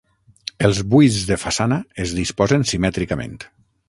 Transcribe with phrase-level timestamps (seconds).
[0.69, 3.37] Els buits de façana es disposen simètricament.